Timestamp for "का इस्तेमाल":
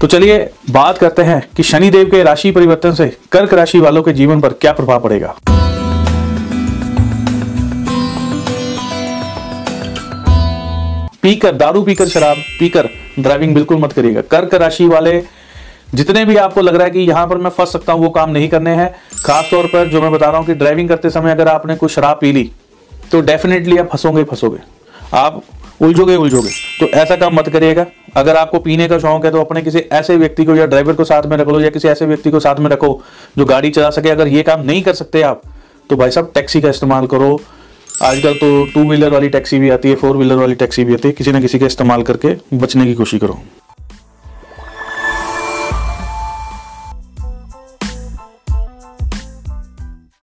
36.60-37.06, 41.58-42.02